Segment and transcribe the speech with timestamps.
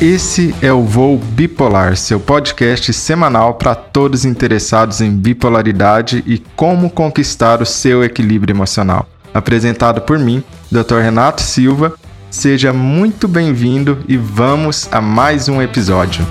[0.00, 6.88] Esse é o Voo Bipolar, seu podcast semanal para todos interessados em bipolaridade e como
[6.88, 9.08] conquistar o seu equilíbrio emocional.
[9.34, 10.40] Apresentado por mim,
[10.70, 10.98] Dr.
[11.02, 11.94] Renato Silva.
[12.30, 16.24] Seja muito bem-vindo e vamos a mais um episódio.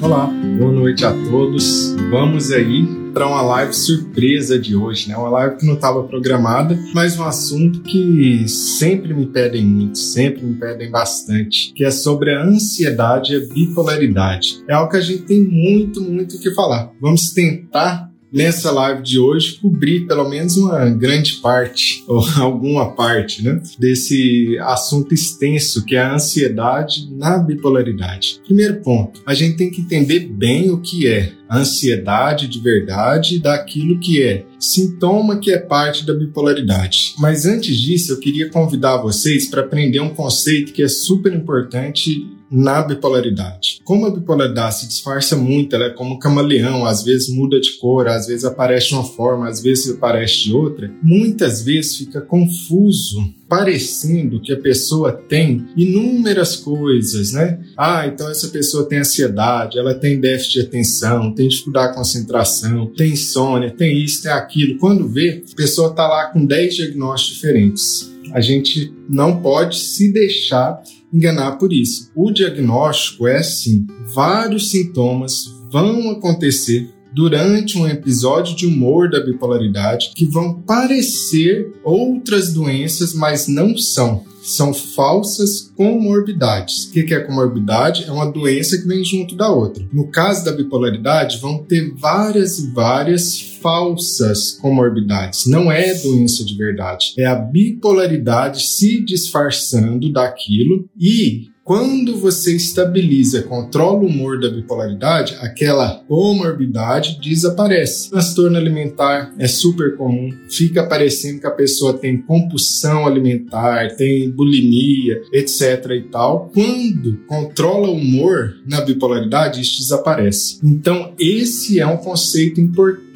[0.00, 1.96] Olá, boa noite a todos.
[2.12, 5.16] Vamos aí para uma live surpresa de hoje, né?
[5.16, 10.46] Uma live que não estava programada, mas um assunto que sempre me pedem muito, sempre
[10.46, 14.62] me pedem bastante, que é sobre a ansiedade e a bipolaridade.
[14.68, 16.92] É algo que a gente tem muito, muito o que falar.
[17.00, 23.42] Vamos tentar nessa live de hoje cobrir pelo menos uma grande parte ou alguma parte,
[23.42, 28.40] né, desse assunto extenso que é a ansiedade na bipolaridade.
[28.44, 33.98] Primeiro ponto, a gente tem que entender bem o que é ansiedade de verdade daquilo
[33.98, 37.14] que é sintoma que é parte da bipolaridade.
[37.18, 42.26] Mas antes disso, eu queria convidar vocês para aprender um conceito que é super importante
[42.50, 43.80] na bipolaridade.
[43.84, 47.78] Como a bipolaridade se disfarça muito, ela é como um camaleão, às vezes muda de
[47.78, 53.38] cor, às vezes aparece uma forma, às vezes aparece de outra, muitas vezes fica confuso
[53.48, 57.58] parecendo que a pessoa tem inúmeras coisas, né?
[57.76, 62.86] Ah, então essa pessoa tem ansiedade, ela tem déficit de atenção, tem dificuldade de concentração,
[62.94, 64.78] tem insônia, tem isso, tem aquilo.
[64.78, 68.12] Quando vê, a pessoa está lá com 10 diagnósticos diferentes.
[68.32, 72.10] A gente não pode se deixar enganar por isso.
[72.14, 80.12] O diagnóstico é assim: vários sintomas vão acontecer durante um episódio de humor da bipolaridade
[80.14, 84.24] que vão parecer outras doenças, mas não são.
[84.42, 86.84] São falsas comorbidades.
[86.84, 88.04] O que é comorbidade?
[88.04, 89.86] É uma doença que vem junto da outra.
[89.92, 95.46] No caso da bipolaridade, vão ter várias e várias falsas comorbidades.
[95.46, 97.12] Não é doença de verdade.
[97.18, 105.36] É a bipolaridade se disfarçando daquilo e quando você estabiliza, controla o humor da bipolaridade,
[105.38, 108.08] aquela comorbidade desaparece.
[108.08, 115.20] Transtorno alimentar é super comum, fica parecendo que a pessoa tem compulsão alimentar, tem bulimia,
[115.30, 116.50] etc e tal.
[116.54, 120.60] Quando controla o humor na bipolaridade, isso desaparece.
[120.64, 123.07] Então, esse é um conceito importante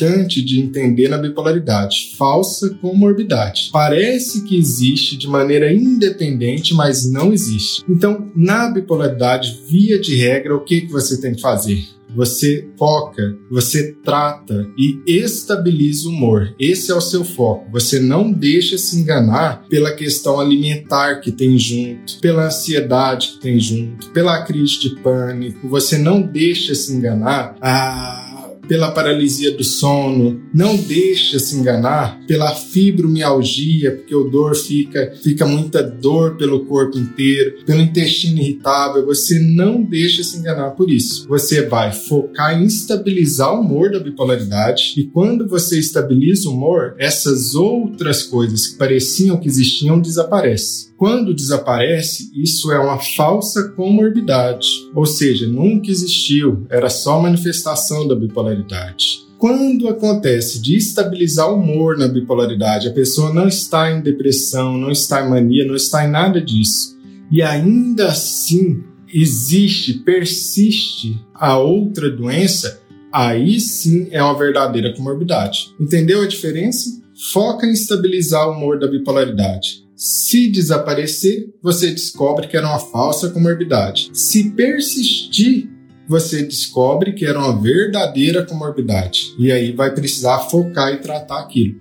[0.44, 2.14] de entender na bipolaridade.
[2.16, 3.70] Falsa comorbidade.
[3.72, 7.82] Parece que existe de maneira independente, mas não existe.
[7.88, 11.84] Então, na bipolaridade, via de regra, o que, que você tem que fazer?
[12.14, 16.54] Você foca, você trata e estabiliza o humor.
[16.58, 17.70] Esse é o seu foco.
[17.72, 23.58] Você não deixa se enganar pela questão alimentar que tem junto, pela ansiedade que tem
[23.58, 25.66] junto, pela crise de pânico.
[25.68, 27.56] Você não deixa se enganar.
[27.62, 28.31] Ah,
[28.66, 35.46] pela paralisia do sono, não deixa se enganar pela fibromialgia, porque o dor fica, fica
[35.46, 41.26] muita dor pelo corpo inteiro, pelo intestino irritável, você não deixa se enganar por isso.
[41.28, 46.94] Você vai focar em estabilizar o humor da bipolaridade e quando você estabiliza o humor,
[46.98, 50.91] essas outras coisas que pareciam que existiam desaparecem.
[51.02, 58.14] Quando desaparece, isso é uma falsa comorbidade, ou seja, nunca existiu, era só manifestação da
[58.14, 59.26] bipolaridade.
[59.36, 64.92] Quando acontece de estabilizar o humor na bipolaridade, a pessoa não está em depressão, não
[64.92, 66.96] está em mania, não está em nada disso,
[67.32, 72.80] e ainda assim existe, persiste a outra doença,
[73.12, 75.74] aí sim é uma verdadeira comorbidade.
[75.80, 77.02] Entendeu a diferença?
[77.32, 79.81] Foca em estabilizar o humor da bipolaridade.
[80.04, 84.10] Se desaparecer, você descobre que era uma falsa comorbidade.
[84.12, 85.70] Se persistir,
[86.08, 89.32] você descobre que era uma verdadeira comorbidade.
[89.38, 91.76] E aí vai precisar focar e tratar aquilo.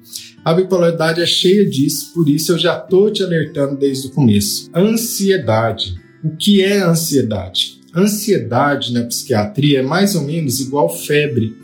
[0.45, 4.69] A bipolaridade é cheia disso, por isso eu já estou te alertando desde o começo.
[4.75, 5.95] Ansiedade.
[6.23, 7.79] O que é ansiedade?
[7.95, 11.55] Ansiedade na psiquiatria é mais ou menos igual febre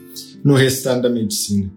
[0.43, 1.71] no restante da medicina.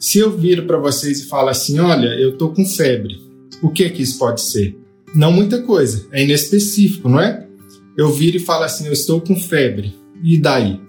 [0.00, 3.24] Se eu viro para vocês e falo assim, olha, eu estou com febre,
[3.62, 4.78] o que que isso pode ser?
[5.14, 7.46] Não muita coisa, é inespecífico, não é?
[7.96, 9.94] Eu viro e falo assim, eu estou com febre.
[10.22, 10.80] E daí?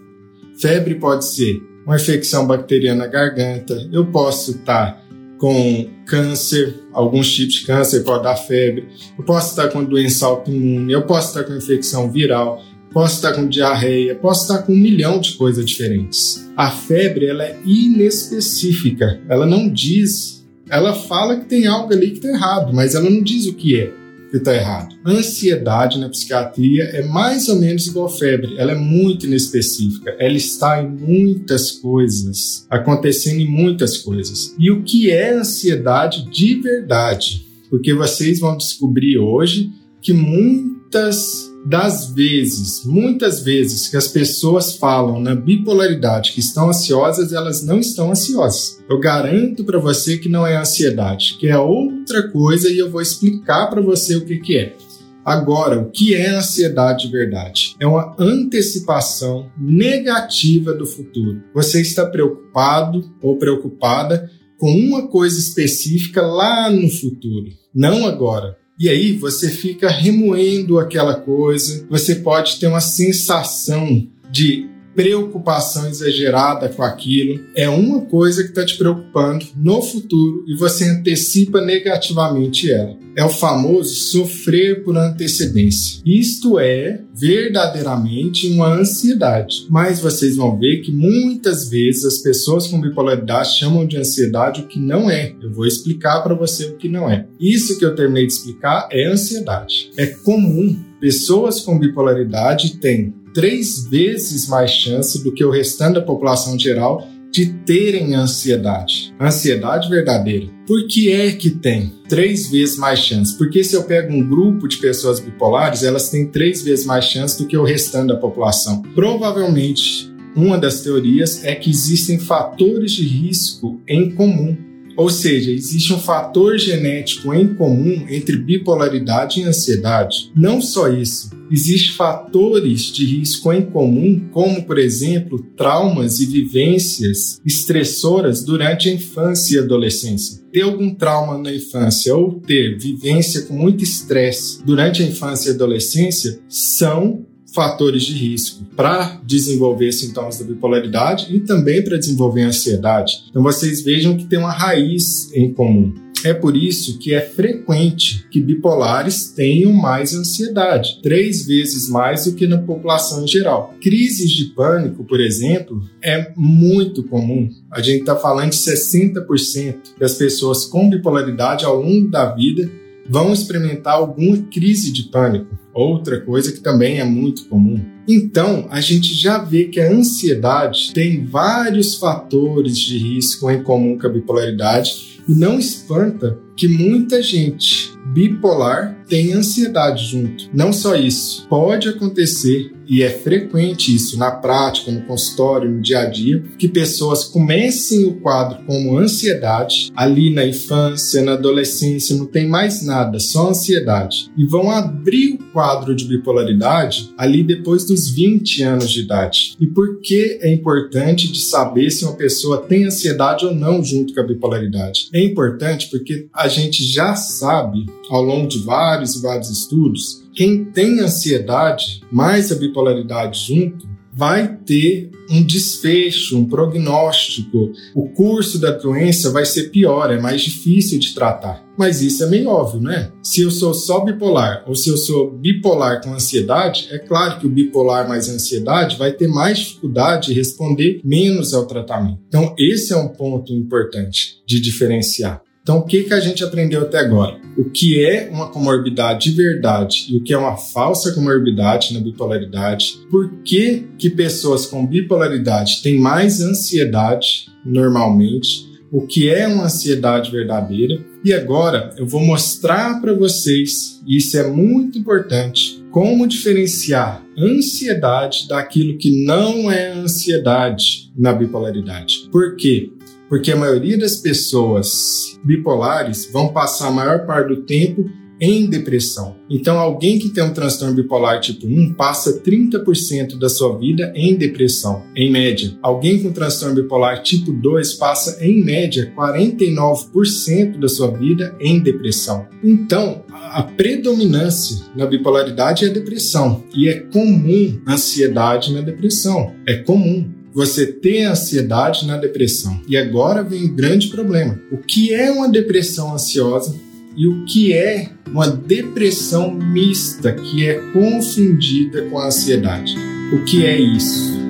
[0.59, 5.05] Febre pode ser uma infecção bacteriana na garganta, eu posso estar
[5.37, 8.87] com câncer, alguns tipos de câncer pode dar febre,
[9.17, 12.61] eu posso estar com doença autoimune, eu posso estar com infecção viral,
[12.91, 16.49] posso estar com diarreia, posso estar com um milhão de coisas diferentes.
[16.57, 20.36] A febre ela é inespecífica, ela não diz
[20.69, 23.79] ela fala que tem algo ali que está errado, mas ela não diz o que
[23.79, 23.93] é.
[24.29, 24.95] que está errado?
[25.05, 30.81] Ansiedade na psiquiatria é mais ou menos igual febre, ela é muito inespecífica, ela está
[30.83, 34.53] em muitas coisas, acontecendo em muitas coisas.
[34.59, 37.47] E o que é ansiedade de verdade?
[37.69, 39.71] Porque vocês vão descobrir hoje
[40.01, 47.33] que muitas das vezes, muitas vezes que as pessoas falam na bipolaridade que estão ansiosas,
[47.33, 48.81] elas não estão ansiosas.
[48.89, 53.01] Eu garanto para você que não é ansiedade, que é outra coisa e eu vou
[53.01, 54.77] explicar para você o que, que é.
[55.25, 57.75] Agora, o que é ansiedade de verdade?
[57.81, 61.43] É uma antecipação negativa do futuro.
[61.53, 68.55] Você está preocupado ou preocupada com uma coisa específica lá no futuro, não agora.
[68.79, 76.69] E aí você fica remoendo aquela coisa, você pode ter uma sensação de preocupação exagerada
[76.69, 77.39] com aquilo.
[77.55, 82.97] É uma coisa que está te preocupando no futuro e você antecipa negativamente ela.
[83.15, 86.01] É o famoso sofrer por antecedência.
[86.03, 89.67] Isto é verdadeiramente uma ansiedade.
[89.69, 94.67] Mas vocês vão ver que muitas vezes as pessoas com bipolaridade chamam de ansiedade o
[94.67, 95.35] que não é.
[95.41, 97.27] Eu vou explicar para você o que não é.
[97.39, 99.91] Isso que eu terminei de explicar é ansiedade.
[99.95, 106.01] É comum pessoas com bipolaridade têm três vezes mais chance do que o restante da
[106.01, 109.13] população geral de terem ansiedade.
[109.21, 110.47] Ansiedade verdadeira.
[110.65, 113.37] Por que é que tem três vezes mais chance?
[113.37, 117.37] Porque se eu pego um grupo de pessoas bipolares, elas têm três vezes mais chance
[117.37, 118.81] do que o restante da população.
[118.95, 124.57] Provavelmente, uma das teorias é que existem fatores de risco em comum
[124.97, 130.31] ou seja, existe um fator genético em comum entre bipolaridade e ansiedade.
[130.35, 137.39] Não só isso, existem fatores de risco em comum, como, por exemplo, traumas e vivências
[137.45, 140.41] estressoras durante a infância e adolescência.
[140.51, 145.53] Ter algum trauma na infância ou ter vivência com muito estresse durante a infância e
[145.53, 147.25] adolescência são
[147.57, 153.23] fatores de risco para desenvolver sintomas da bipolaridade e também para desenvolver ansiedade.
[153.31, 155.91] Então vocês vejam que tem uma raiz em comum.
[156.23, 162.33] É por isso que é frequente que bipolares tenham mais ansiedade, três vezes mais do
[162.33, 163.73] que na população em geral.
[163.81, 167.49] Crises de pânico, por exemplo, é muito comum.
[167.71, 172.69] A gente está falando de 60% das pessoas com bipolaridade ao longo da vida
[173.09, 177.79] vão experimentar alguma crise de pânico, outra coisa que também é muito comum.
[178.07, 183.97] Então, a gente já vê que a ansiedade tem vários fatores de risco em comum
[183.97, 190.49] com a bipolaridade e não espanta que muita gente bipolar tem ansiedade junto.
[190.53, 195.99] Não só isso, pode acontecer e é frequente isso na prática, no consultório, no dia
[195.99, 202.25] a dia, que pessoas comecem o quadro como ansiedade, ali na infância, na adolescência, não
[202.25, 208.09] tem mais nada, só ansiedade, e vão abrir o quadro de bipolaridade ali depois dos
[208.09, 209.55] 20 anos de idade.
[209.59, 214.13] E por que é importante de saber se uma pessoa tem ansiedade ou não junto
[214.13, 215.09] com a bipolaridade?
[215.13, 220.65] É importante porque a gente já sabe, ao longo de vários e vários estudos, quem
[220.65, 227.71] tem ansiedade mais a bipolaridade junto vai ter um desfecho, um prognóstico.
[227.93, 231.63] O curso da doença vai ser pior, é mais difícil de tratar.
[231.77, 233.11] Mas isso é meio óbvio, né?
[233.21, 237.45] Se eu sou só bipolar ou se eu sou bipolar com ansiedade, é claro que
[237.45, 242.19] o bipolar mais ansiedade vai ter mais dificuldade de responder menos ao tratamento.
[242.27, 245.43] Então, esse é um ponto importante de diferenciar.
[245.67, 247.41] Então, o que, que a gente aprendeu até agora?
[247.57, 251.99] O que é uma comorbidade de verdade e o que é uma falsa comorbidade na
[251.99, 253.01] bipolaridade?
[253.11, 258.65] Por que, que pessoas com bipolaridade têm mais ansiedade normalmente?
[258.89, 261.03] O que é uma ansiedade verdadeira?
[261.21, 268.47] E agora eu vou mostrar para vocês, e isso é muito importante, como diferenciar ansiedade
[268.47, 272.29] daquilo que não é ansiedade na bipolaridade.
[272.31, 272.89] Por quê?
[273.29, 279.35] Porque a maioria das pessoas bipolares vão passar a maior parte do tempo em depressão.
[279.49, 284.35] Então, alguém que tem um transtorno bipolar tipo 1 passa 30% da sua vida em
[284.35, 285.77] depressão, em média.
[285.81, 292.47] Alguém com transtorno bipolar tipo 2 passa, em média, 49% da sua vida em depressão.
[292.63, 296.63] Então, a predominância na bipolaridade é a depressão.
[296.75, 299.55] E é comum ansiedade na depressão.
[299.67, 302.81] É comum você ter ansiedade na depressão.
[302.87, 304.59] E agora vem o grande problema.
[304.71, 306.75] O que é uma depressão ansiosa
[307.15, 312.95] e o que é uma depressão mista que é confundida com a ansiedade?
[313.33, 314.46] O que é isso?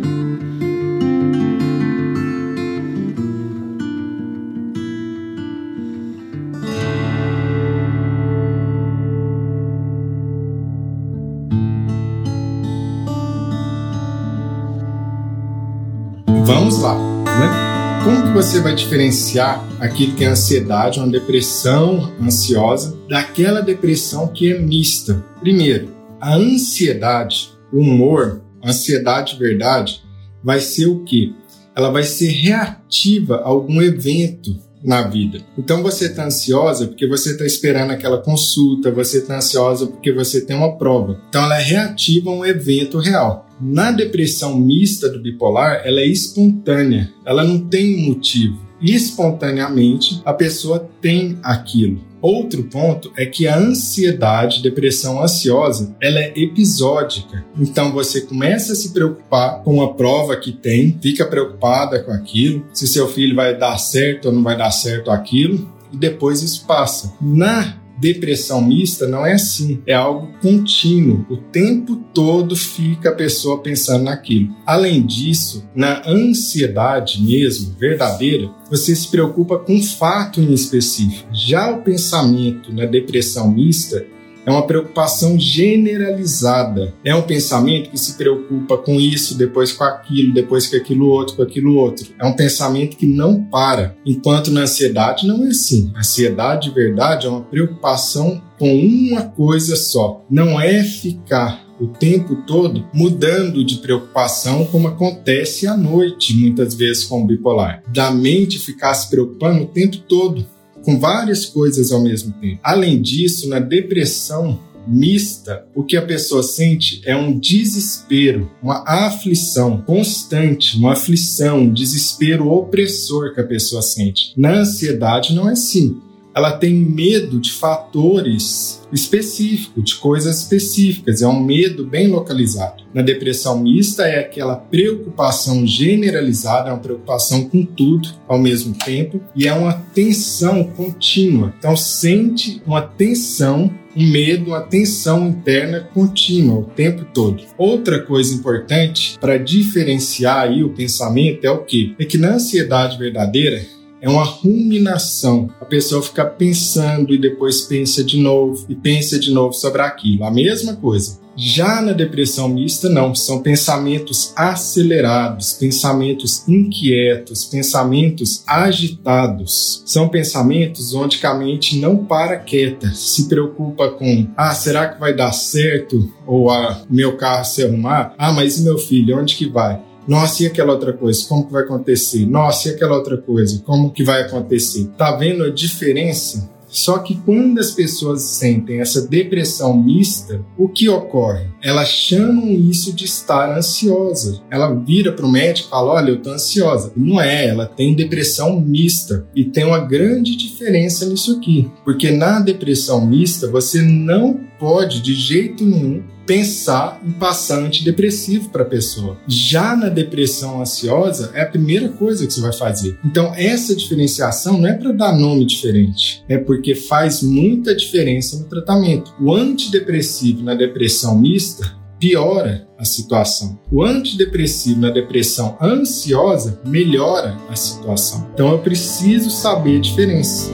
[16.48, 18.04] Vamos lá, né?
[18.06, 24.54] Como que você vai diferenciar aquilo que é ansiedade, uma depressão ansiosa, daquela depressão que
[24.54, 25.22] é mista?
[25.42, 30.02] Primeiro, a ansiedade, o humor, a ansiedade de verdade,
[30.42, 31.34] vai ser o quê?
[31.76, 35.42] Ela vai ser reativa a algum evento na vida.
[35.58, 40.40] Então você está ansiosa porque você está esperando aquela consulta, você está ansiosa porque você
[40.40, 41.20] tem uma prova.
[41.28, 43.47] Então ela é reativa a um evento real.
[43.60, 48.68] Na depressão mista do bipolar, ela é espontânea, ela não tem um motivo.
[48.82, 52.06] Espontaneamente, a pessoa tem aquilo.
[52.22, 57.46] Outro ponto é que a ansiedade, depressão ansiosa, ela é episódica.
[57.60, 62.66] Então você começa a se preocupar com a prova que tem, fica preocupada com aquilo,
[62.74, 66.66] se seu filho vai dar certo ou não vai dar certo aquilo, e depois isso
[66.66, 67.14] passa.
[67.22, 71.26] Na Depressão mista não é assim, é algo contínuo.
[71.30, 74.54] O tempo todo fica a pessoa pensando naquilo.
[74.66, 81.28] Além disso, na ansiedade mesmo, verdadeira, você se preocupa com um fato em específico.
[81.34, 84.06] Já o pensamento na depressão mista,
[84.48, 86.94] é uma preocupação generalizada.
[87.04, 91.36] É um pensamento que se preocupa com isso, depois com aquilo, depois com aquilo outro,
[91.36, 92.08] com aquilo outro.
[92.18, 93.98] É um pensamento que não para.
[94.06, 95.92] Enquanto na ansiedade não é assim.
[95.94, 100.26] A ansiedade de verdade é uma preocupação com uma coisa só.
[100.30, 107.04] Não é ficar o tempo todo mudando de preocupação, como acontece à noite, muitas vezes
[107.04, 107.84] com o bipolar.
[107.90, 110.46] Da mente ficar se preocupando o tempo todo
[110.84, 112.60] com várias coisas ao mesmo tempo.
[112.64, 119.82] Além disso, na depressão mista, o que a pessoa sente é um desespero, uma aflição
[119.82, 124.32] constante, uma aflição, um desespero opressor que a pessoa sente.
[124.38, 126.02] Na ansiedade não é assim
[126.38, 132.84] ela tem medo de fatores específicos, de coisas específicas, é um medo bem localizado.
[132.94, 139.20] Na depressão mista é aquela preocupação generalizada, é uma preocupação com tudo ao mesmo tempo
[139.36, 141.52] e é uma tensão contínua.
[141.58, 147.44] Então sente uma tensão um medo, uma tensão interna contínua o tempo todo.
[147.58, 151.96] Outra coisa importante para diferenciar aí o pensamento é o que?
[151.98, 153.60] É que na ansiedade verdadeira
[154.02, 155.50] é uma ruminação.
[155.60, 160.24] A pessoa fica pensando e depois pensa de novo e pensa de novo sobre aquilo.
[160.24, 161.20] A mesma coisa.
[161.40, 169.84] Já na depressão mista, não, são pensamentos acelerados, pensamentos inquietos, pensamentos agitados.
[169.86, 175.16] São pensamentos onde a mente não para quieta, se preocupa com: ah, será que vai
[175.16, 176.12] dar certo?
[176.26, 178.16] Ou ah, meu carro se arrumar?
[178.18, 179.80] Ah, mas e meu filho, onde que vai?
[180.08, 181.28] Nossa, e aquela outra coisa?
[181.28, 182.26] Como que vai acontecer?
[182.26, 183.62] Nossa, e aquela outra coisa?
[183.66, 184.90] Como que vai acontecer?
[184.98, 186.50] Tá vendo a diferença?
[186.68, 191.48] Só que quando as pessoas sentem essa depressão mista, o que ocorre?
[191.64, 194.42] Elas chamam isso de estar ansiosa.
[194.52, 196.92] Ela vira para o médico e fala: Olha, eu tô ansiosa.
[196.96, 199.26] Não é, ela tem depressão mista.
[199.36, 201.72] E tem uma grande diferença nisso aqui.
[201.86, 208.64] Porque na depressão mista, você não pode de jeito nenhum pensar em passar antidepressivo para
[208.64, 209.18] a pessoa.
[209.28, 213.00] Já na depressão ansiosa, é a primeira coisa que você vai fazer.
[213.04, 218.46] Então, essa diferenciação não é para dar nome diferente, é porque faz muita diferença no
[218.46, 219.16] tratamento.
[219.20, 223.58] O antidepressivo na depressão mista piora a situação.
[223.72, 228.30] O antidepressivo na depressão ansiosa melhora a situação.
[228.34, 230.52] Então, eu preciso saber a diferença.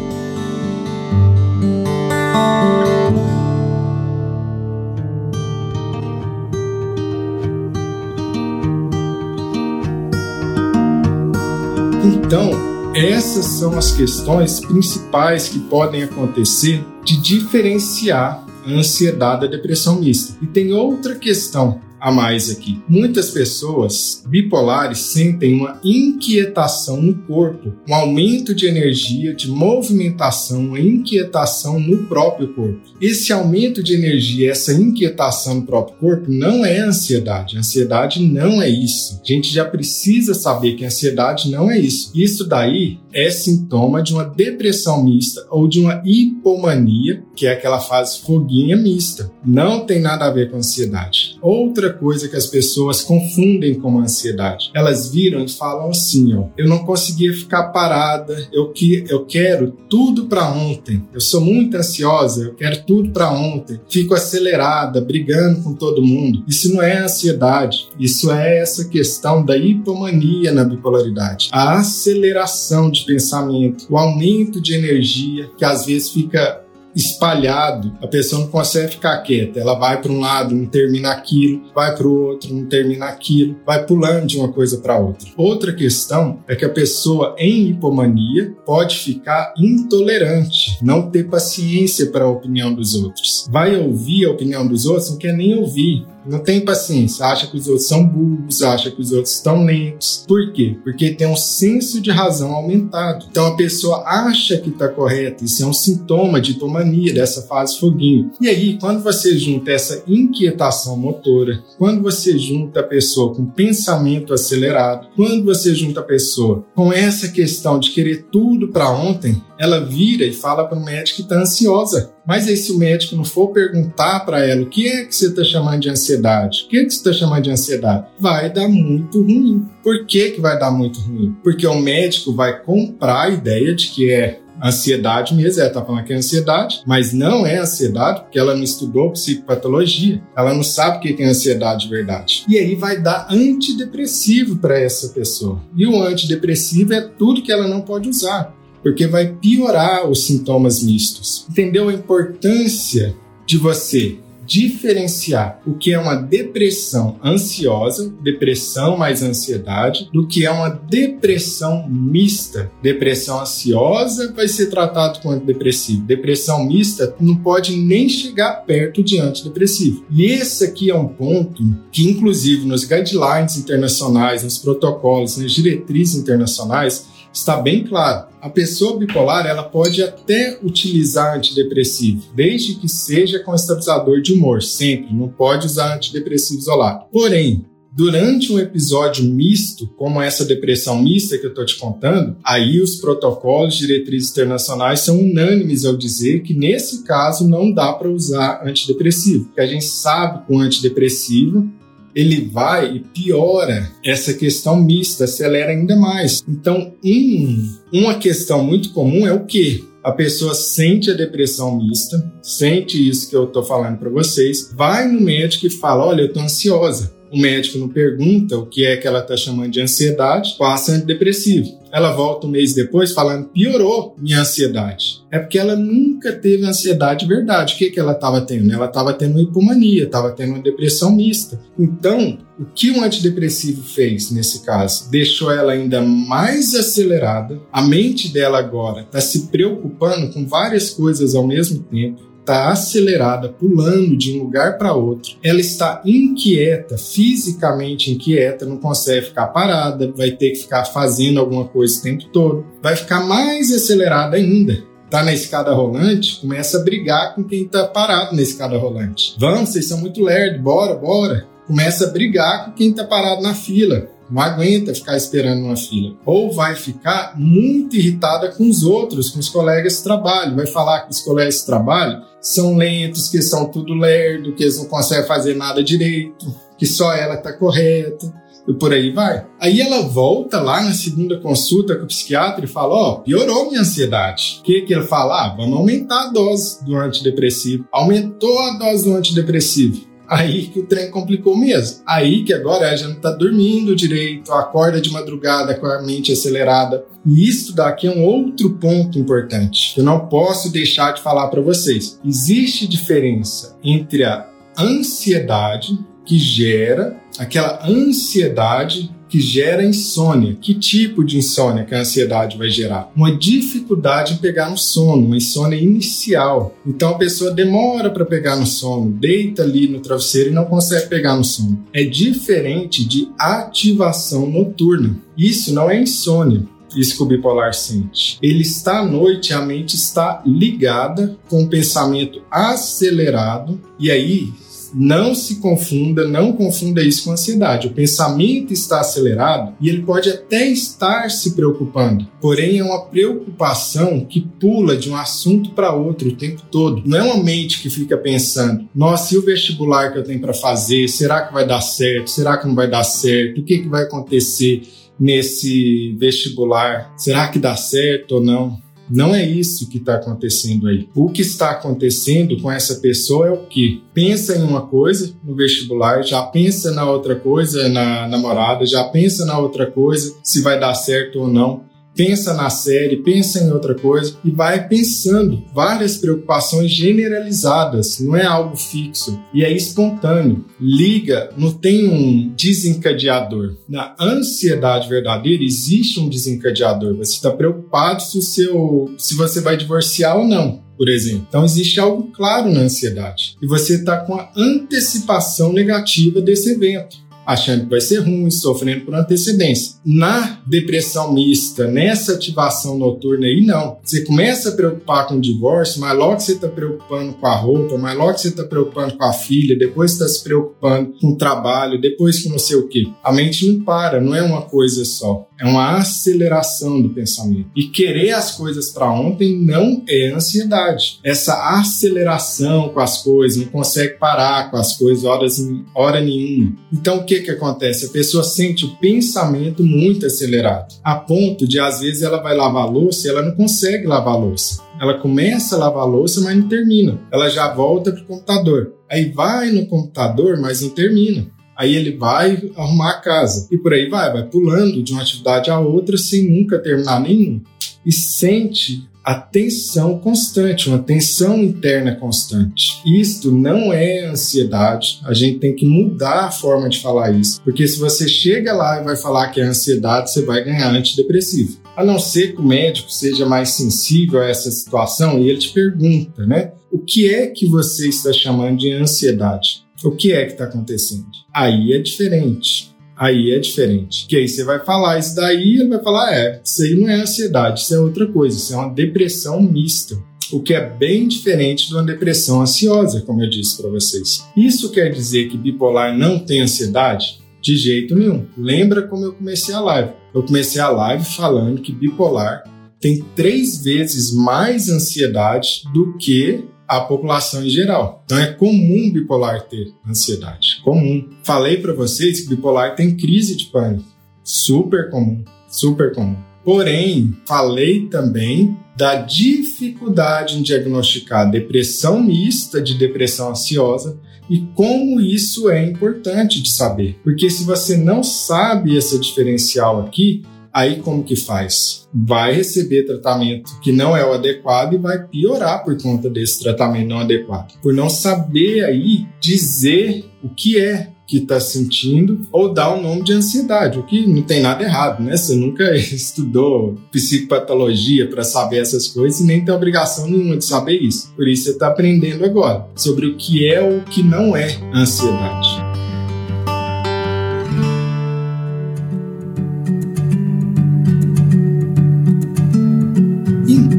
[12.14, 12.52] Então,
[12.94, 20.38] essas são as questões principais que podem acontecer de diferenciar a ansiedade da depressão mista.
[20.40, 22.82] E tem outra questão a mais aqui.
[22.90, 30.82] Muitas pessoas bipolares sentem uma inquietação no corpo, um aumento de energia, de movimentação, uma
[30.82, 32.82] inquietação no próprio corpo.
[33.00, 37.56] Esse aumento de energia, essa inquietação no próprio corpo não é ansiedade.
[37.56, 39.22] A ansiedade não é isso.
[39.24, 42.12] A gente já precisa saber que a ansiedade não é isso.
[42.14, 47.80] Isso daí é sintoma de uma depressão mista ou de uma hipomania, que é aquela
[47.80, 49.32] fase foguinha mista.
[49.46, 51.38] Não tem nada a ver com ansiedade.
[51.42, 54.72] Outra coisa que as pessoas confundem com ansiedade.
[54.74, 59.72] Elas viram e falam assim, ó, eu não conseguia ficar parada, eu que eu quero
[59.90, 61.04] tudo para ontem.
[61.14, 63.80] Eu sou muito ansiosa, eu quero tudo para ontem.
[63.90, 66.44] Fico acelerada, brigando com todo mundo.
[66.48, 71.50] Isso não é ansiedade, isso é essa questão da hipomania na bipolaridade.
[71.52, 76.63] A aceleração de pensamento, o aumento de energia que às vezes fica
[76.96, 79.60] espalhado, a pessoa não consegue ficar quieta.
[79.60, 83.58] Ela vai para um lado, não termina aquilo, vai para o outro, não termina aquilo,
[83.66, 85.30] vai pulando de uma coisa para outra.
[85.38, 92.26] Outra questão é que a pessoa em hipomania pode ficar intolerante, não ter paciência para
[92.26, 93.48] a opinião dos outros.
[93.52, 97.58] Vai ouvir a opinião dos outros, não quer nem ouvir não tem paciência, acha que
[97.58, 100.24] os outros são burros, acha que os outros estão lentos.
[100.28, 100.78] Por quê?
[100.84, 103.26] Porque tem um senso de razão aumentado.
[103.30, 107.80] Então a pessoa acha que está correta, isso é um sintoma de hitomania, dessa fase
[107.80, 108.32] foguinho.
[108.40, 114.34] E aí, quando você junta essa inquietação motora, quando você junta a pessoa com pensamento
[114.34, 119.80] acelerado, quando você junta a pessoa com essa questão de querer tudo para ontem, ela
[119.80, 122.12] vira e fala para o médico que está ansiosa.
[122.26, 125.28] Mas aí, se o médico não for perguntar para ela o que é que você
[125.28, 128.68] está chamando de ansiedade, o que é que você está chamando de ansiedade, vai dar
[128.68, 129.66] muito ruim.
[129.84, 131.36] Por que, que vai dar muito ruim?
[131.44, 136.06] Porque o médico vai comprar a ideia de que é ansiedade mesmo, ela tá falando
[136.06, 140.98] que é ansiedade, mas não é ansiedade, porque ela não estudou psicopatologia, ela não sabe
[140.98, 142.46] o que é ansiedade de verdade.
[142.48, 145.62] E aí vai dar antidepressivo para essa pessoa.
[145.76, 150.84] E o antidepressivo é tudo que ela não pode usar porque vai piorar os sintomas
[150.84, 151.48] mistos.
[151.50, 160.10] Entendeu a importância de você diferenciar o que é uma depressão ansiosa, depressão mais ansiedade,
[160.12, 162.72] do que é uma depressão mista.
[162.82, 166.04] Depressão ansiosa vai ser tratado com antidepressivo.
[166.04, 170.04] Depressão mista não pode nem chegar perto de antidepressivo.
[170.12, 176.16] E esse aqui é um ponto que, inclusive, nos guidelines internacionais, nos protocolos, nas diretrizes
[176.16, 178.33] internacionais, está bem claro.
[178.44, 184.62] A pessoa bipolar ela pode até utilizar antidepressivo, desde que seja com estabilizador de humor,
[184.62, 185.14] sempre.
[185.14, 187.06] Não pode usar antidepressivo isolado.
[187.10, 192.82] Porém, Durante um episódio misto, como essa depressão mista que eu estou te contando, aí
[192.82, 198.64] os protocolos, diretrizes internacionais são unânimes ao dizer que nesse caso não dá para usar
[198.66, 199.46] antidepressivo.
[199.46, 201.72] Porque a gente sabe que o antidepressivo
[202.16, 206.44] ele vai e piora essa questão mista, acelera ainda mais.
[206.48, 209.88] Então, um, uma questão muito comum é o que?
[210.04, 215.08] A pessoa sente a depressão mista, sente isso que eu estou falando para vocês, vai
[215.08, 218.96] no médico e fala: Olha, eu estou ansiosa o médico não pergunta o que é
[218.96, 221.82] que ela está chamando de ansiedade, passa antidepressivo.
[221.92, 225.24] Ela volta um mês depois falando, piorou minha ansiedade.
[225.32, 227.74] É porque ela nunca teve ansiedade de verdade.
[227.74, 228.72] O que, que ela estava tendo?
[228.72, 231.60] Ela estava tendo hipomania, estava tendo uma depressão mista.
[231.78, 235.10] Então, o que um antidepressivo fez nesse caso?
[235.10, 237.60] Deixou ela ainda mais acelerada.
[237.72, 243.50] A mente dela agora está se preocupando com várias coisas ao mesmo tempo está acelerada,
[243.50, 245.38] pulando de um lugar para outro.
[245.42, 251.66] Ela está inquieta, fisicamente inquieta, não consegue ficar parada, vai ter que ficar fazendo alguma
[251.66, 252.66] coisa o tempo todo.
[252.82, 254.84] Vai ficar mais acelerada ainda.
[255.10, 259.36] Tá na escada rolante, começa a brigar com quem tá parado na escada rolante.
[259.38, 261.48] Vamos, vocês são muito lerdos, bora, bora.
[261.68, 266.16] Começa a brigar com quem tá parado na fila não aguenta ficar esperando uma fila.
[266.26, 270.56] Ou vai ficar muito irritada com os outros, com os colegas de trabalho.
[270.56, 274.78] Vai falar que os colegas de trabalho são lentos, que são tudo lerdo, que eles
[274.78, 278.44] não conseguem fazer nada direito, que só ela está correta.
[278.66, 279.46] E por aí vai.
[279.60, 283.68] Aí ela volta lá na segunda consulta com o psiquiatra e fala: Ó, oh, piorou
[283.68, 284.60] minha ansiedade.
[284.62, 285.46] O que, que ele fala?
[285.46, 287.86] Ah, vamos aumentar a dose do antidepressivo.
[287.92, 292.02] Aumentou a dose do antidepressivo Aí que o trem complicou mesmo.
[292.08, 297.06] Aí que agora a gente tá dormindo direito, acorda de madrugada com a mente acelerada.
[297.24, 299.94] E isso daqui é um outro ponto importante.
[299.96, 302.20] Eu não posso deixar de falar para vocês.
[302.26, 310.56] Existe diferença entre a ansiedade que gera aquela ansiedade que gera insônia.
[310.62, 313.12] Que tipo de insônia que a ansiedade vai gerar?
[313.16, 316.78] Uma dificuldade em pegar no sono, uma insônia inicial.
[316.86, 321.08] Então a pessoa demora para pegar no sono, deita ali no travesseiro e não consegue
[321.08, 321.84] pegar no sono.
[321.92, 325.18] É diferente de ativação noturna.
[325.36, 328.38] Isso não é insônia isso que o bipolar sente.
[328.40, 334.54] Ele está à noite, a mente está ligada com o pensamento acelerado, e aí
[334.94, 337.88] não se confunda, não confunda isso com ansiedade.
[337.88, 344.26] O pensamento está acelerado e ele pode até estar se preocupando, porém é uma preocupação
[344.26, 347.02] que pula de um assunto para outro o tempo todo.
[347.06, 350.54] Não é uma mente que fica pensando: nossa, e o vestibular que eu tenho para
[350.54, 351.08] fazer?
[351.08, 352.30] Será que vai dar certo?
[352.30, 353.62] Será que não vai dar certo?
[353.62, 354.84] O que, que vai acontecer
[355.20, 357.14] nesse vestibular?
[357.18, 358.82] Será que dá certo ou não?
[359.10, 361.10] Não é isso que está acontecendo aí.
[361.14, 364.04] O que está acontecendo com essa pessoa é o que?
[364.14, 369.46] Pensa em uma coisa no vestibular, já pensa na outra coisa na namorada, já pensa
[369.46, 371.84] na outra coisa, se vai dar certo ou não.
[372.16, 378.46] Pensa na série, pensa em outra coisa e vai pensando várias preocupações generalizadas, não é
[378.46, 380.66] algo fixo e é espontâneo.
[380.80, 383.76] Liga, não tem um desencadeador.
[383.88, 387.16] Na ansiedade verdadeira existe um desencadeador.
[387.18, 391.46] Você está preocupado se o seu se você vai divorciar ou não por exemplo.
[391.50, 397.18] Então existe algo claro na ansiedade e você está com a antecipação negativa desse evento
[397.46, 399.96] achando que vai ser ruim, sofrendo por antecedência.
[400.06, 403.98] Na depressão mista, nessa ativação noturna aí, não.
[404.04, 407.98] Você começa a preocupar com o divórcio, mas logo você está preocupando com a roupa,
[407.98, 412.00] mas logo você está preocupando com a filha, depois está se preocupando com o trabalho,
[412.00, 413.08] depois com não sei o quê.
[413.24, 415.48] A mente não para, não é uma coisa só.
[415.60, 417.70] É uma aceleração do pensamento.
[417.76, 421.20] E querer as coisas para ontem não é ansiedade.
[421.24, 425.58] Essa aceleração com as coisas, não consegue parar com as coisas horas,
[425.96, 426.74] hora nenhuma.
[426.92, 428.08] Então, o que, que acontece?
[428.08, 432.90] A pessoa sente o pensamento muito acelerado, a ponto de, às vezes, ela vai lavar
[432.90, 434.82] louça e ela não consegue lavar louça.
[435.00, 437.20] Ela começa a lavar a louça, mas não termina.
[437.32, 438.94] Ela já volta para o computador.
[439.10, 441.48] Aí vai no computador, mas não termina.
[441.78, 443.68] Aí ele vai arrumar a casa.
[443.72, 447.62] E por aí vai, vai pulando de uma atividade a outra sem nunca terminar nenhum.
[448.06, 453.02] E sente a tensão constante, uma tensão interna constante.
[453.06, 457.88] Isto não é ansiedade, a gente tem que mudar a forma de falar isso, porque
[457.88, 461.78] se você chega lá e vai falar que é ansiedade, você vai ganhar antidepressivo.
[461.96, 465.70] A não ser que o médico seja mais sensível a essa situação e ele te
[465.70, 466.74] pergunta, né?
[466.92, 469.83] O que é que você está chamando de ansiedade?
[470.04, 471.28] O que é que está acontecendo?
[471.54, 474.26] Aí é diferente aí é diferente.
[474.28, 477.22] Que aí você vai falar isso daí, ele vai falar, é, isso aí não é
[477.22, 480.18] ansiedade, isso é outra coisa, isso é uma depressão mista.
[480.52, 484.44] O que é bem diferente de uma depressão ansiosa, como eu disse para vocês.
[484.58, 487.42] Isso quer dizer que bipolar não tem ansiedade?
[487.62, 488.46] De jeito nenhum.
[488.58, 490.12] Lembra como eu comecei a live?
[490.34, 492.64] Eu comecei a live falando que bipolar
[493.00, 496.64] tem três vezes mais ansiedade do que
[496.98, 498.24] a população em geral.
[498.26, 501.30] Então é comum bipolar ter ansiedade, comum.
[501.44, 504.06] Falei para vocês que bipolar tem crise de pânico,
[504.44, 506.38] super comum, super comum.
[506.64, 514.18] Porém, falei também da dificuldade em diagnosticar depressão mista de depressão ansiosa
[514.50, 517.20] e como isso é importante de saber.
[517.24, 522.08] Porque se você não sabe essa diferencial aqui, Aí como que faz?
[522.12, 527.10] Vai receber tratamento que não é o adequado e vai piorar por conta desse tratamento
[527.10, 527.74] não adequado.
[527.82, 533.24] Por não saber aí dizer o que é que está sentindo ou dar o nome
[533.24, 535.38] de ansiedade, o que não tem nada errado, né?
[535.38, 541.00] Você nunca estudou psicopatologia para saber essas coisas e nem tem obrigação nenhuma de saber
[541.00, 541.32] isso.
[541.36, 544.78] Por isso você está aprendendo agora sobre o que é ou o que não é
[544.94, 545.83] ansiedade.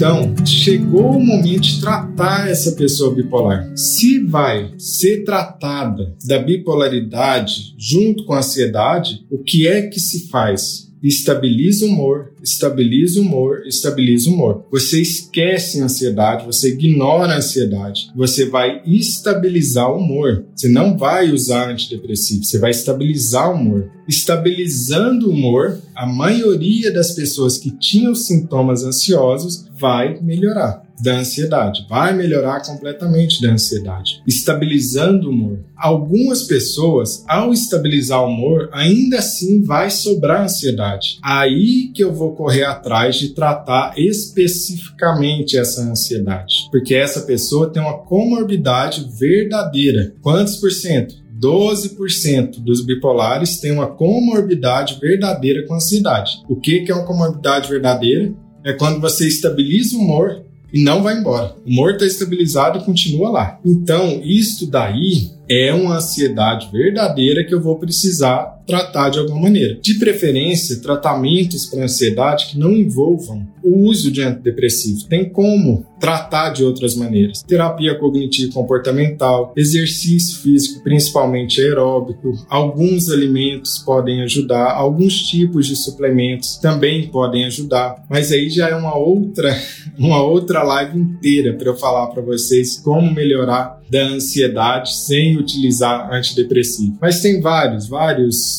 [0.04, 3.72] Então, chegou o momento de tratar essa pessoa bipolar.
[3.74, 10.28] Se vai ser tratada da bipolaridade junto com a ansiedade, o que é que se
[10.28, 10.92] faz?
[11.06, 14.66] estabiliza o humor, estabiliza o humor, estabiliza o humor.
[14.70, 20.44] Você esquece a ansiedade, você ignora a ansiedade, você vai estabilizar o humor.
[20.54, 23.90] Você não vai usar antidepressivo, você vai estabilizar o humor.
[24.06, 31.86] Estabilizando o humor, a maioria das pessoas que tinham sintomas ansiosos vai melhorar da ansiedade,
[31.88, 35.58] vai melhorar completamente da ansiedade, estabilizando o humor.
[35.76, 41.18] Algumas pessoas, ao estabilizar o humor, ainda assim vai sobrar ansiedade.
[41.22, 47.82] Aí que eu vou correr atrás de tratar especificamente essa ansiedade, porque essa pessoa tem
[47.82, 50.14] uma comorbidade verdadeira.
[50.20, 51.24] Quantos por cento?
[51.40, 56.42] 12% dos bipolares têm uma comorbidade verdadeira com ansiedade.
[56.48, 58.32] O que é uma comorbidade verdadeira?
[58.64, 61.54] É quando você estabiliza o humor e não vai embora.
[61.64, 63.60] O humor está estabilizado e continua lá.
[63.64, 69.78] Então, isso daí é uma ansiedade verdadeira que eu vou precisar tratar de alguma maneira.
[69.80, 75.06] De preferência, tratamentos para ansiedade que não envolvam o uso de antidepressivo.
[75.08, 77.42] Tem como tratar de outras maneiras.
[77.42, 86.58] Terapia cognitivo comportamental, exercício físico, principalmente aeróbico, alguns alimentos podem ajudar, alguns tipos de suplementos
[86.58, 89.56] também podem ajudar, mas aí já é uma outra
[89.98, 96.12] uma outra live inteira para eu falar para vocês como melhorar da ansiedade sem utilizar
[96.12, 96.98] antidepressivo.
[97.00, 98.53] Mas tem vários, vários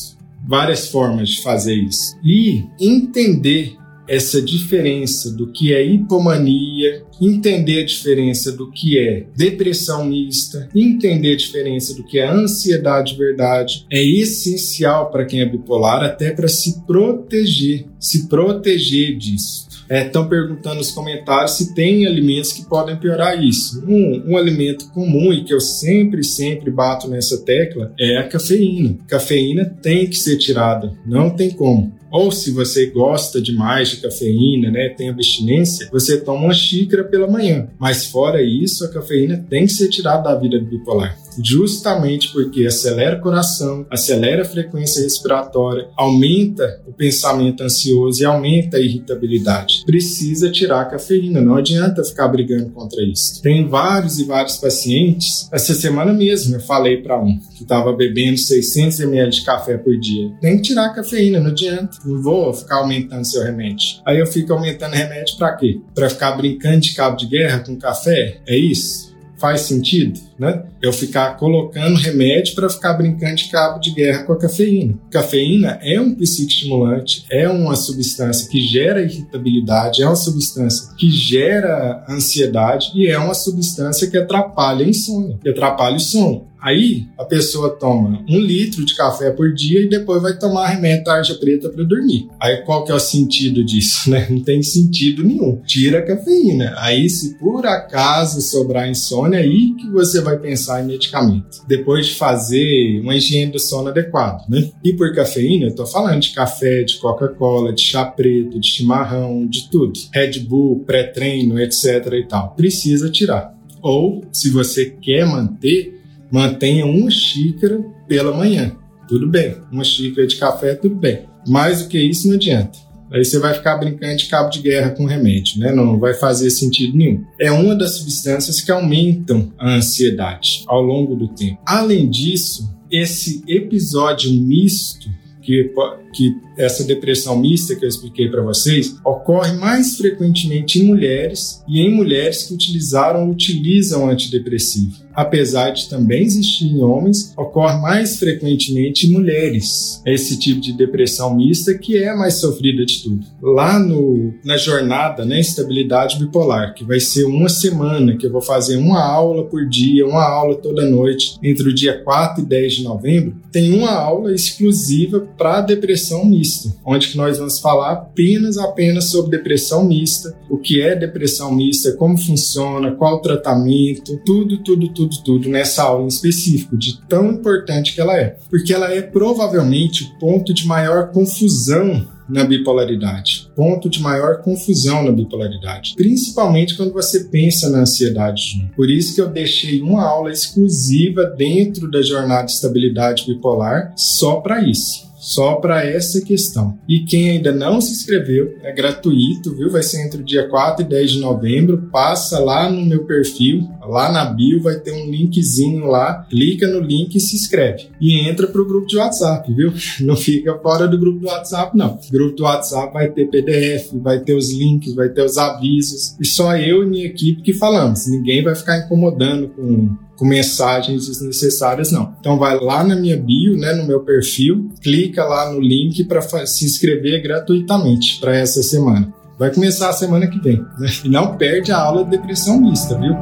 [0.46, 2.16] várias formas de fazer isso.
[2.22, 3.76] E entender
[4.08, 11.32] essa diferença do que é hipomania, entender a diferença do que é depressão mista, entender
[11.32, 16.30] a diferença do que é ansiedade de verdade, é essencial para quem é bipolar, até
[16.30, 19.66] para se proteger, se proteger disso.
[19.88, 23.84] Estão é, perguntando nos comentários se tem alimentos que podem piorar isso.
[23.86, 28.98] Um, um alimento comum e que eu sempre, sempre bato nessa tecla é a cafeína.
[29.06, 31.94] Cafeína tem que ser tirada, não tem como.
[32.16, 37.26] Ou se você gosta demais de cafeína, né, tem abstinência, você toma uma xícara pela
[37.26, 37.68] manhã.
[37.78, 43.16] Mas fora isso, a cafeína tem que ser tirada da vida bipolar justamente porque acelera
[43.16, 49.82] o coração, acelera a frequência respiratória, aumenta o pensamento ansioso e aumenta a irritabilidade.
[49.84, 53.42] Precisa tirar a cafeína, não adianta ficar brigando contra isso.
[53.42, 58.38] Tem vários e vários pacientes, essa semana mesmo eu falei para um que estava bebendo
[58.38, 60.30] 600 ml de café por dia.
[60.40, 61.98] Tem que tirar a cafeína, não adianta.
[62.04, 64.00] Não vou ficar aumentando seu remédio.
[64.06, 65.80] Aí eu fico aumentando remédio para quê?
[65.94, 68.40] Para ficar brincando de cabo de guerra com café?
[68.46, 69.15] É isso?
[69.38, 70.20] Faz sentido?
[70.38, 70.64] né?
[70.82, 74.94] Eu ficar colocando remédio para ficar brincando de cabo de guerra com a cafeína.
[75.10, 82.04] Cafeína é um psicoestimulante, é uma substância que gera irritabilidade, é uma substância que gera
[82.08, 86.46] ansiedade e é uma substância que atrapalha a insônia, que atrapalha o sono.
[86.66, 91.04] Aí a pessoa toma um litro de café por dia e depois vai tomar remédio
[91.04, 92.26] tarja preta para dormir.
[92.40, 93.96] Aí qual que é o sentido disso?
[94.16, 94.26] Né?
[94.30, 95.60] Não tem sentido nenhum.
[95.66, 96.74] Tira a cafeína.
[96.78, 101.64] Aí se por acaso sobrar insônia, aí que você vai pensar em medicamento.
[101.66, 104.70] Depois de fazer uma higiene do sono adequado, né?
[104.84, 109.46] E por cafeína, eu tô falando de café, de Coca-Cola, de chá preto, de chimarrão,
[109.46, 109.92] de tudo.
[110.12, 112.54] Red Bull, pré-treino, etc e tal.
[112.54, 113.54] Precisa tirar.
[113.82, 115.96] Ou, se você quer manter,
[116.36, 118.76] mantenha uma xícara pela manhã.
[119.08, 119.56] Tudo bem.
[119.72, 121.20] Uma xícara de café, tudo bem.
[121.48, 122.78] Mais do que isso, não adianta.
[123.10, 125.72] Aí você vai ficar brincando de cabo de guerra com remédio, né?
[125.72, 127.24] Não vai fazer sentido nenhum.
[127.40, 131.58] É uma das substâncias que aumentam a ansiedade ao longo do tempo.
[131.64, 135.08] Além disso, esse episódio misto
[135.40, 135.72] que,
[136.16, 141.80] que essa depressão mista que eu expliquei para vocês ocorre mais frequentemente em mulheres e
[141.80, 148.18] em mulheres que utilizaram ou utilizam antidepressivo apesar de também existir em homens, ocorre mais
[148.18, 150.02] frequentemente em mulheres.
[150.04, 153.24] Esse tipo de depressão mista que é mais sofrida de tudo.
[153.40, 158.42] Lá no, na jornada, né, estabilidade bipolar, que vai ser uma semana, que eu vou
[158.42, 162.74] fazer uma aula por dia, uma aula toda noite, entre o dia 4 e 10
[162.74, 169.10] de novembro, tem uma aula exclusiva para depressão mista, onde nós vamos falar apenas apenas
[169.10, 174.88] sobre depressão mista, o que é depressão mista, como funciona, qual o tratamento, tudo, tudo,
[174.88, 178.36] tudo tudo, tudo nessa aula em específico, de tão importante que ela é.
[178.48, 185.04] Porque ela é provavelmente o ponto de maior confusão na bipolaridade, ponto de maior confusão
[185.04, 188.68] na bipolaridade, principalmente quando você pensa na ansiedade.
[188.74, 194.40] Por isso que eu deixei uma aula exclusiva dentro da jornada de estabilidade bipolar só
[194.40, 196.78] para isso só para essa questão.
[196.88, 199.68] E quem ainda não se inscreveu, é gratuito, viu?
[199.68, 201.88] Vai ser entre o dia 4 e 10 de novembro.
[201.90, 206.24] Passa lá no meu perfil, lá na bio vai ter um linkzinho lá.
[206.30, 207.88] Clica no link e se inscreve.
[208.00, 209.72] E entra pro grupo de WhatsApp, viu?
[210.00, 211.98] Não fica fora do grupo do WhatsApp, não.
[212.08, 216.14] O grupo do WhatsApp vai ter PDF, vai ter os links, vai ter os avisos.
[216.20, 218.06] E só eu e minha equipe que falamos.
[218.06, 222.14] Ninguém vai ficar incomodando com com mensagens desnecessárias, não.
[222.18, 226.22] Então vai lá na minha bio, né, no meu perfil, clica lá no link para
[226.46, 229.12] se inscrever gratuitamente para essa semana.
[229.38, 230.64] Vai começar a semana que vem.
[230.78, 230.88] Né?
[231.04, 233.14] E não perde a aula de depressão mista, viu?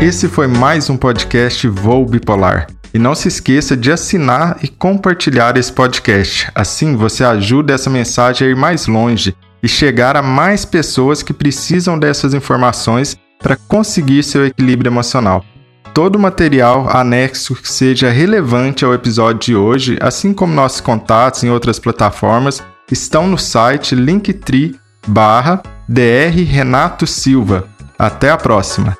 [0.00, 2.79] Esse foi mais um podcast Voo Bipolar.
[2.92, 6.50] E não se esqueça de assinar e compartilhar esse podcast.
[6.54, 11.32] Assim você ajuda essa mensagem a ir mais longe e chegar a mais pessoas que
[11.32, 15.44] precisam dessas informações para conseguir seu equilíbrio emocional.
[15.94, 21.42] Todo o material anexo que seja relevante ao episódio de hoje, assim como nossos contatos
[21.42, 24.78] em outras plataformas, estão no site linktree.
[26.44, 27.68] Renato Silva.
[27.98, 28.96] Até a próxima!